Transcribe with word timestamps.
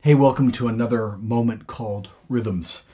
Hey, 0.00 0.14
welcome 0.14 0.52
to 0.52 0.68
another 0.68 1.16
moment 1.16 1.66
called 1.66 2.10
Rhythms. 2.28 2.84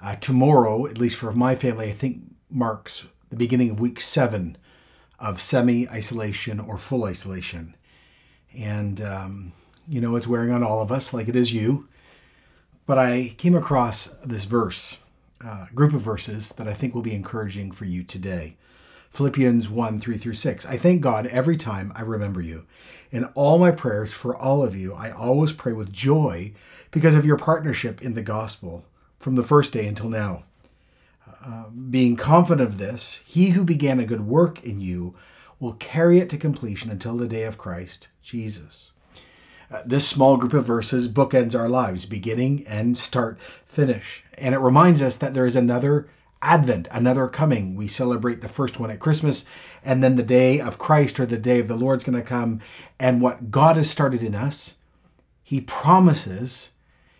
Uh, 0.00 0.14
tomorrow, 0.14 0.86
at 0.86 0.96
least 0.96 1.16
for 1.16 1.32
my 1.32 1.56
family, 1.56 1.90
I 1.90 1.92
think 1.92 2.36
marks 2.48 3.06
the 3.30 3.36
beginning 3.36 3.70
of 3.70 3.80
week 3.80 4.00
seven 4.00 4.56
of 5.18 5.42
semi 5.42 5.88
isolation 5.88 6.60
or 6.60 6.78
full 6.78 7.02
isolation. 7.02 7.74
And, 8.56 9.00
um, 9.00 9.52
you 9.88 10.00
know, 10.00 10.14
it's 10.14 10.28
wearing 10.28 10.52
on 10.52 10.62
all 10.62 10.80
of 10.80 10.92
us 10.92 11.12
like 11.12 11.26
it 11.26 11.34
is 11.34 11.52
you. 11.52 11.88
But 12.86 12.96
I 12.96 13.34
came 13.38 13.56
across 13.56 14.06
this 14.24 14.44
verse, 14.44 14.98
a 15.44 15.48
uh, 15.48 15.66
group 15.74 15.92
of 15.92 16.00
verses 16.00 16.50
that 16.50 16.68
I 16.68 16.74
think 16.74 16.94
will 16.94 17.02
be 17.02 17.16
encouraging 17.16 17.72
for 17.72 17.86
you 17.86 18.04
today. 18.04 18.56
Philippians 19.12 19.68
1 19.68 20.00
3 20.00 20.16
through 20.16 20.34
6. 20.34 20.64
I 20.66 20.78
thank 20.78 21.02
God 21.02 21.26
every 21.26 21.58
time 21.58 21.92
I 21.94 22.00
remember 22.00 22.40
you. 22.40 22.64
In 23.10 23.26
all 23.34 23.58
my 23.58 23.70
prayers 23.70 24.10
for 24.10 24.34
all 24.34 24.62
of 24.62 24.74
you, 24.74 24.94
I 24.94 25.10
always 25.10 25.52
pray 25.52 25.74
with 25.74 25.92
joy 25.92 26.52
because 26.90 27.14
of 27.14 27.26
your 27.26 27.36
partnership 27.36 28.00
in 28.00 28.14
the 28.14 28.22
gospel 28.22 28.86
from 29.18 29.34
the 29.34 29.42
first 29.42 29.70
day 29.70 29.86
until 29.86 30.08
now. 30.08 30.44
Uh, 31.44 31.64
being 31.68 32.16
confident 32.16 32.66
of 32.66 32.78
this, 32.78 33.20
he 33.26 33.50
who 33.50 33.64
began 33.64 34.00
a 34.00 34.06
good 34.06 34.26
work 34.26 34.64
in 34.64 34.80
you 34.80 35.14
will 35.60 35.74
carry 35.74 36.18
it 36.18 36.30
to 36.30 36.38
completion 36.38 36.90
until 36.90 37.16
the 37.16 37.28
day 37.28 37.42
of 37.42 37.58
Christ 37.58 38.08
Jesus. 38.22 38.92
Uh, 39.70 39.82
this 39.84 40.08
small 40.08 40.38
group 40.38 40.54
of 40.54 40.64
verses 40.64 41.06
bookends 41.06 41.54
our 41.54 41.68
lives, 41.68 42.06
beginning 42.06 42.64
and 42.66 42.96
start, 42.96 43.38
finish. 43.66 44.24
And 44.38 44.54
it 44.54 44.58
reminds 44.58 45.02
us 45.02 45.18
that 45.18 45.34
there 45.34 45.46
is 45.46 45.56
another 45.56 46.08
Advent, 46.42 46.88
another 46.90 47.28
coming. 47.28 47.76
We 47.76 47.88
celebrate 47.88 48.40
the 48.40 48.48
first 48.48 48.78
one 48.78 48.90
at 48.90 49.00
Christmas, 49.00 49.44
and 49.84 50.02
then 50.02 50.16
the 50.16 50.22
day 50.22 50.60
of 50.60 50.78
Christ 50.78 51.18
or 51.20 51.26
the 51.26 51.38
day 51.38 51.60
of 51.60 51.68
the 51.68 51.76
Lord's 51.76 52.04
going 52.04 52.18
to 52.18 52.26
come. 52.26 52.60
And 52.98 53.22
what 53.22 53.50
God 53.50 53.76
has 53.76 53.88
started 53.88 54.22
in 54.22 54.34
us, 54.34 54.74
He 55.42 55.60
promises 55.60 56.70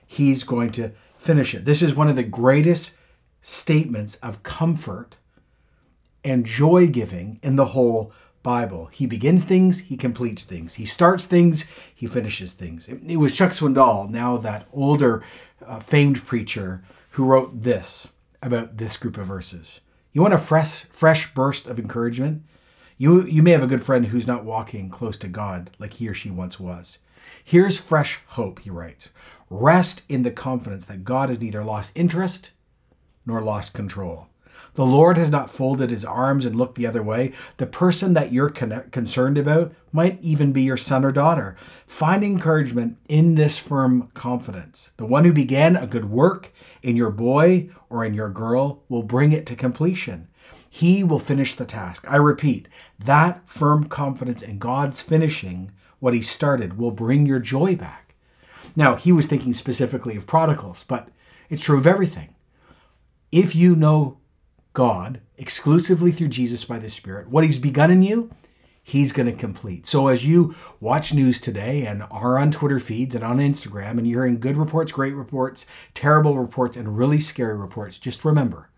He's 0.05 0.45
going 0.45 0.73
to 0.73 0.93
finish 1.17 1.55
it. 1.55 1.65
This 1.65 1.83
is 1.83 1.95
one 1.95 2.09
of 2.09 2.17
the 2.17 2.23
greatest 2.23 2.93
statements 3.41 4.17
of 4.17 4.43
comfort 4.43 5.17
and 6.25 6.45
joy 6.45 6.87
giving 6.87 7.39
in 7.43 7.57
the 7.57 7.67
whole 7.67 8.13
Bible. 8.43 8.87
He 8.87 9.07
begins 9.07 9.45
things, 9.45 9.79
he 9.79 9.97
completes 9.97 10.45
things. 10.45 10.75
He 10.75 10.87
starts 10.87 11.27
things, 11.27 11.65
he 11.95 12.07
finishes 12.07 12.53
things. 12.53 12.89
It, 12.89 13.17
was 13.17 13.37
Chuck 13.37 13.53
Swindoll, 13.53 14.11
now 14.11 14.37
that 14.39 14.67
older 14.73 15.23
uh, 15.65 15.81
famed 15.81 16.27
preacher, 16.27 16.83
who 17.11 17.25
wrote 17.25 17.63
this 17.63 18.09
about 18.43 18.77
this 18.77 18.97
group 18.97 19.17
of 19.17 19.27
verses. 19.27 19.81
You 20.13 20.21
want 20.21 20.35
a 20.35 20.39
fresh, 20.39 20.85
fresh 20.91 21.33
burst 21.33 21.67
of 21.67 21.79
encouragement? 21.79 22.43
You, 22.99 23.23
you 23.23 23.43
may 23.43 23.53
have 23.53 23.63
a 23.63 23.69
good 23.69 23.85
friend 23.85 24.07
who's 24.07 24.27
not 24.27 24.45
walking 24.45 24.91
close 24.91 25.17
to 25.19 25.29
God 25.29 25.71
like 25.79 25.95
he 25.95 26.09
or 26.09 26.15
she 26.15 26.31
once 26.31 26.61
was. 26.61 26.99
Here's 27.45 27.79
fresh 27.79 28.21
hope, 28.29 28.61
he 28.61 28.71
writes. 28.71 29.09
Rest 29.49 30.03
in 30.09 30.23
the 30.23 30.31
confidence 30.31 30.85
that 30.87 31.05
God 31.05 31.29
has 31.29 31.41
neither 31.41 31.65
lost 31.65 31.93
interest 31.95 32.51
nor 33.25 33.41
lost 33.41 33.73
control. 33.73 34.29
The 34.75 34.87
Lord 34.87 35.19
has 35.19 35.31
not 35.31 35.51
folded 35.51 35.91
his 35.91 36.05
arms 36.05 36.47
and 36.47 36.57
looked 36.57 36.77
the 36.77 36.87
other 36.87 37.03
way. 37.03 37.33
The 37.59 37.67
person 37.67 38.15
that 38.15 38.33
you're 38.33 38.49
con- 38.49 38.89
concerned 38.91 39.37
about 39.37 39.75
might 39.93 40.19
even 40.23 40.53
be 40.53 40.63
your 40.63 40.77
son 40.77 41.05
or 41.05 41.13
daughter. 41.13 41.57
Find 41.87 42.25
encouragement 42.25 42.97
in 43.09 43.35
this 43.35 43.59
firm 43.59 44.11
confidence. 44.15 44.93
The 44.97 45.07
one 45.07 45.25
who 45.25 45.33
began 45.33 45.77
a 45.77 45.87
good 45.87 46.07
work 46.07 46.53
in 46.83 46.97
your 46.97 47.11
boy 47.11 47.69
or 47.91 48.05
in 48.05 48.15
your 48.15 48.31
girl 48.31 48.83
will 48.89 49.03
bring 49.03 49.33
it 49.33 49.45
to 49.47 49.57
completion. 49.57 50.29
He 50.71 51.05
will 51.05 51.19
finish 51.19 51.55
the 51.55 51.67
task. 51.67 52.07
I 52.11 52.17
repeat, 52.17 52.67
that 52.99 53.43
firm 53.47 53.85
confidence 53.85 54.41
in 54.41 54.59
God's 54.59 55.03
finishing 55.03 55.71
what 55.99 56.15
he 56.15 56.23
started 56.23 56.79
will 56.79 56.91
bring 56.91 57.27
your 57.27 57.39
joy 57.39 57.77
back. 57.77 58.15
Now, 58.75 58.97
he 58.97 59.13
was 59.13 59.27
thinking 59.27 59.53
specifically 59.53 60.17
of 60.17 60.27
prodigals, 60.27 60.85
but 60.89 61.09
it's 61.51 61.65
true 61.65 61.77
of 61.77 61.87
everything. 61.87 62.35
If 63.31 63.55
you 63.55 63.77
know 63.77 64.19
God 64.73 65.21
exclusively 65.37 66.13
through 66.13 66.29
Jesus 66.29 66.65
by 66.65 66.79
the 66.79 66.89
Spirit. 66.89 67.29
What 67.29 67.45
He's 67.45 67.59
begun 67.59 67.91
in 67.91 68.03
you, 68.03 68.31
He's 68.83 69.13
going 69.13 69.27
to 69.27 69.33
complete. 69.33 69.87
So 69.87 70.09
as 70.09 70.27
you 70.27 70.55
watch 70.81 71.15
news 71.15 71.41
today 71.41 71.87
and 71.87 72.05
are 72.11 72.39
on 72.39 72.51
Twitter 72.51 72.81
feeds 72.81 73.15
and 73.15 73.23
on 73.23 73.39
Instagram 73.39 73.99
and 73.99 74.07
you're 74.07 74.25
hearing 74.25 74.41
good 74.41 74.57
reports, 74.57 74.91
great 74.91 75.15
reports, 75.15 75.67
terrible 75.95 76.39
reports, 76.39 76.77
and 76.77 76.97
really 76.97 77.21
scary 77.21 77.57
reports, 77.57 77.99
just 77.99 78.25
remember 78.25 78.71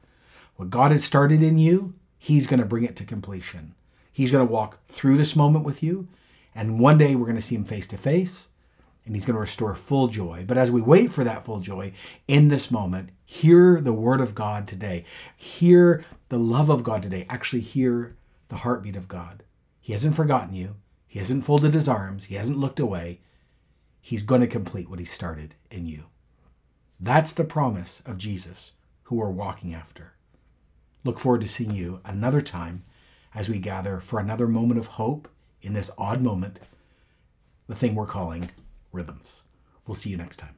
what 0.56 0.70
God 0.70 0.90
has 0.90 1.04
started 1.04 1.42
in 1.42 1.58
you, 1.58 1.94
He's 2.18 2.46
going 2.46 2.60
to 2.60 2.66
bring 2.66 2.84
it 2.84 2.96
to 2.96 3.04
completion. 3.04 3.74
He's 4.12 4.30
going 4.30 4.46
to 4.46 4.52
walk 4.52 4.86
through 4.88 5.18
this 5.18 5.36
moment 5.36 5.64
with 5.64 5.82
you. 5.82 6.08
And 6.54 6.78
one 6.78 6.98
day 6.98 7.14
we're 7.14 7.26
going 7.26 7.36
to 7.36 7.42
see 7.42 7.56
Him 7.56 7.64
face 7.64 7.86
to 7.88 7.98
face 7.98 8.48
and 9.06 9.14
he's 9.14 9.24
going 9.24 9.34
to 9.34 9.40
restore 9.40 9.74
full 9.74 10.08
joy. 10.08 10.44
But 10.46 10.58
as 10.58 10.70
we 10.70 10.80
wait 10.80 11.12
for 11.12 11.24
that 11.24 11.44
full 11.44 11.60
joy 11.60 11.92
in 12.26 12.48
this 12.48 12.70
moment, 12.70 13.10
hear 13.24 13.80
the 13.80 13.92
word 13.92 14.20
of 14.20 14.34
God 14.34 14.66
today. 14.66 15.04
Hear 15.36 16.04
the 16.30 16.38
love 16.38 16.70
of 16.70 16.84
God 16.84 17.02
today. 17.02 17.26
Actually, 17.28 17.60
hear 17.60 18.16
the 18.48 18.56
heartbeat 18.56 18.96
of 18.96 19.08
God. 19.08 19.42
He 19.80 19.92
hasn't 19.92 20.16
forgotten 20.16 20.54
you, 20.54 20.76
He 21.06 21.18
hasn't 21.18 21.44
folded 21.44 21.74
His 21.74 21.88
arms, 21.88 22.26
He 22.26 22.36
hasn't 22.36 22.58
looked 22.58 22.80
away. 22.80 23.20
He's 24.00 24.22
going 24.22 24.40
to 24.40 24.46
complete 24.46 24.88
what 24.88 24.98
He 24.98 25.04
started 25.04 25.54
in 25.70 25.86
you. 25.86 26.04
That's 26.98 27.32
the 27.32 27.44
promise 27.44 28.02
of 28.06 28.18
Jesus, 28.18 28.72
who 29.04 29.16
we're 29.16 29.30
walking 29.30 29.74
after. 29.74 30.12
Look 31.04 31.18
forward 31.18 31.42
to 31.42 31.48
seeing 31.48 31.72
you 31.72 32.00
another 32.04 32.40
time 32.40 32.84
as 33.34 33.48
we 33.48 33.58
gather 33.58 34.00
for 34.00 34.18
another 34.18 34.46
moment 34.46 34.78
of 34.78 34.86
hope 34.86 35.28
in 35.60 35.74
this 35.74 35.90
odd 35.98 36.22
moment, 36.22 36.60
the 37.66 37.74
thing 37.74 37.94
we're 37.94 38.06
calling 38.06 38.50
rhythms. 38.94 39.42
We'll 39.86 39.96
see 39.96 40.10
you 40.10 40.16
next 40.16 40.36
time. 40.36 40.54